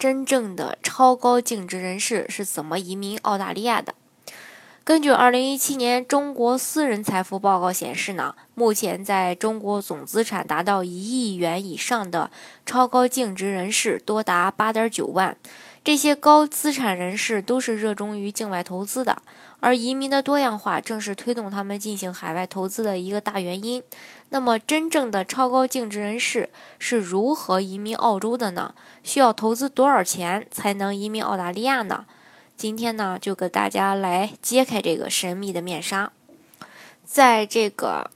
[0.00, 3.94] 真正的超高净值人士是怎么移民澳大利亚的？
[4.82, 12.30] 根据二零一七年中国私人财富报告显示呢，目前在中国总资产达到一亿元以上的
[12.64, 15.36] 超高净值人士多达八点九万。
[15.82, 19.22] 这些高资产人士都是热衷于境外投资的。
[19.62, 23.82] 而移民的多样化正是推动他们进行海外投资的一个大原因。
[24.30, 26.48] 那么，真正的超高净值人士
[26.78, 28.74] 是如何移民澳洲的呢？
[29.02, 32.06] 需要投资多少钱才能移民澳大利亚呢？
[32.56, 36.10] 今天呢，就给大家来揭开这个神秘的面纱。
[37.04, 38.10] 在这个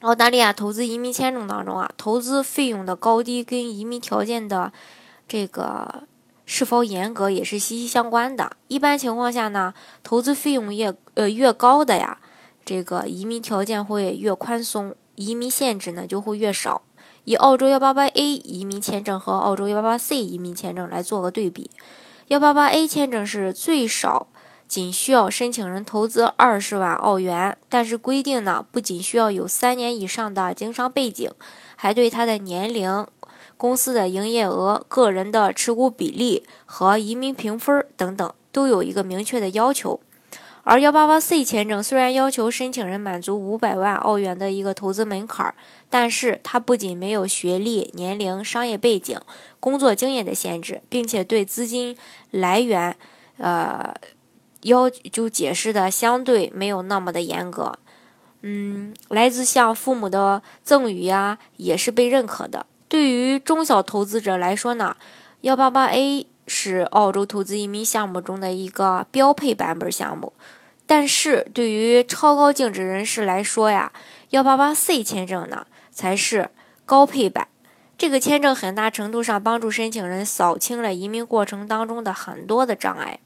[0.00, 4.72] 澳大利亚投资移民签证当中啊，投资费用的高低跟移民条件的
[5.26, 6.04] 这个。
[6.50, 8.52] 是否严格也是息息相关的。
[8.68, 12.16] 一般情况下呢，投资费用越呃越高的呀，
[12.64, 16.80] 这个移民条件会越宽松，移民限制呢就会越少。
[17.24, 21.70] 以澳洲幺八八 A 移民签证和澳洲幺八八 C 移民签证来做个对比，
[22.28, 24.28] 幺八八 A 签证是最少
[24.66, 31.30] 仅需要申请人投资二十万澳元，但是规定呢不仅需要有三年以上的经商背景，
[31.76, 33.06] 还对他的年龄。
[33.58, 40.00] 公司的营业额、个人的持股比例和移民评分等等都有一个明确的要求。
[40.62, 45.54] 而幺八八 C 签证虽然要求申请人满足五百万澳元的一个投资门槛，
[45.88, 49.18] 但是它不仅没有学历、年龄、商业背景、
[49.60, 51.96] 工作经验的限制，并且对资金
[52.30, 52.94] 来源，
[53.38, 53.94] 呃，
[54.60, 57.78] 要就解释的相对没有那么的严格。
[58.42, 62.66] 嗯，来自向父母的赠与呀，也是被认可的。
[62.88, 64.96] 对于中小投资者来说呢，
[65.42, 70.32] 幺八八 A 是澳洲投资移民项目中的一个标配版本项目，
[70.86, 73.92] 但是对于超高净值人士来说呀，
[74.30, 76.50] 幺八八 C 签证呢才是
[76.86, 77.48] 高配版。
[77.98, 83.20] 这个签证很大程度上帮助申请人扫清了移民过程当中的很多的障碍。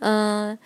[0.00, 0.58] 嗯。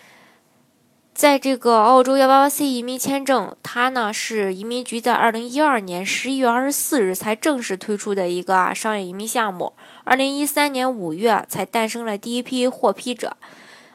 [1.17, 9.73] 在这个澳洲幺八八 C 移民签证，它呢是移民局在二零一二年十一月二十四日才正式推出的一个商业移民项目。
[10.05, 13.35] 二零一三年五月才诞生了第一批获批者。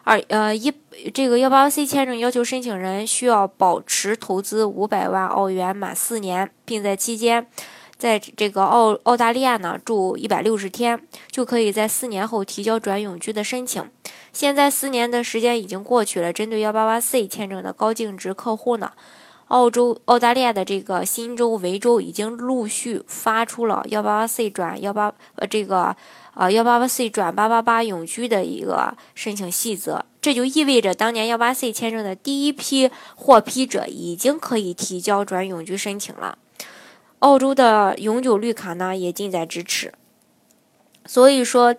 [0.04, 0.74] 二呃一
[1.14, 7.46] 这个幺八八 C 签证要求申请人需要保持投资五百万澳元满四年，并在期间。
[8.00, 11.00] 在这个澳澳大利亚呢住一百六十天，
[11.30, 13.88] 就可以在四年后提交转永居的申请。
[14.34, 18.92] 现在四年的时间已经过去了，针对幺八八 C 签证的高净值客户呢，
[19.48, 25.96] 澳洲澳大利亚的这个新州、维州已经陆续发出了幺八八 C 转幺八呃这个
[26.34, 36.38] 呃幺八八 C 转八八八永居的一个申请细则，这就意味着当年幺八 C 签证的第一批获批者已经可以提交转永居申请了。
[37.20, 39.94] 澳洲的永久绿卡呢也近在咫尺，
[41.06, 41.76] 所以说，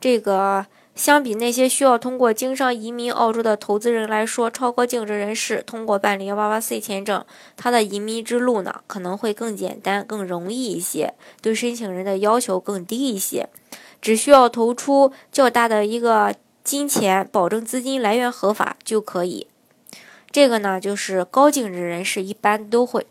[0.00, 0.64] 这个
[0.98, 7.24] 相比那些需要通过经商移民澳洲的投资人来说，超高净值人士通过办理幺八八 C 签证，
[7.56, 13.48] 他的移民之路呢可能会更简单、更容易一些，对申请人的要求更低一些，
[14.02, 19.46] 只需要投出较大的一个金钱，保证资金来源合法就可以。
[20.32, 23.06] 这个呢，就是高净值人士一般都会。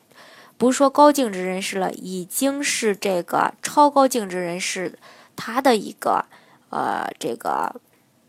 [0.58, 5.00] 不是说高净值人士了，已经是这个超高净值人士
[5.38, 6.26] 他的一个
[6.70, 7.74] 呃这个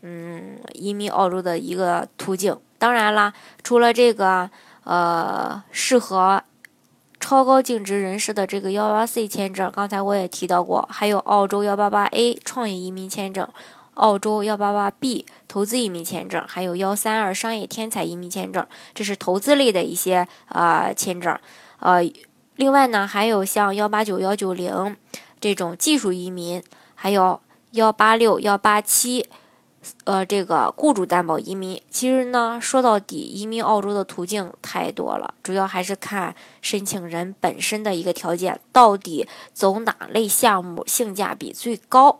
[0.01, 2.57] 嗯移民澳洲的一个途径。
[2.77, 3.33] 当然啦，
[3.63, 4.49] 除了这个
[4.83, 6.41] 呃适合
[7.19, 13.45] 超高净值人士的这个幺八 C 签证，刚才我也提到过，还有澳洲幺八八 A 创业移民签证、
[13.95, 21.37] 澳洲幺八八 B 投资移民签证，还有幺三二商业天才移民签证，这是投资类的一些呃签证。
[21.79, 22.01] 呃，
[22.55, 24.95] 另外呢，还有像幺八九、幺九零
[25.41, 26.63] 这种技术移民，
[26.95, 29.27] 还有幺八六、幺八七，
[30.03, 31.81] 呃，这个雇主担保移民。
[31.89, 42.19] 其实呢，说到底，移民澳洲的途径太多了，主要还是看申请人本身的一个条件，到底走哪类项目性价比最高。